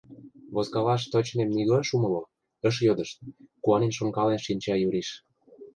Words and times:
Возкалаш 0.55 1.01
тӧчымем 1.11 1.49
нигӧ 1.55 1.75
ыш 1.81 1.89
умыло, 1.95 2.21
ыш 2.67 2.75
йодышт,— 2.87 3.17
куанен 3.63 3.91
шонкален 3.97 4.39
шинча 4.45 4.75
Юриш. 4.87 5.09